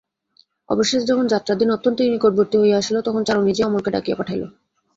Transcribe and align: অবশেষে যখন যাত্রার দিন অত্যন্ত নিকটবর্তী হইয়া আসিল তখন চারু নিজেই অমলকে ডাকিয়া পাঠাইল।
অবশেষে 0.69 1.09
যখন 1.11 1.25
যাত্রার 1.27 1.59
দিন 1.59 1.69
অত্যন্ত 1.71 1.97
নিকটবর্তী 2.05 2.55
হইয়া 2.57 2.77
আসিল 2.77 2.95
তখন 3.01 3.21
চারু 3.27 3.41
নিজেই 3.43 3.67
অমলকে 3.67 3.89
ডাকিয়া 3.91 4.19
পাঠাইল। 4.19 4.43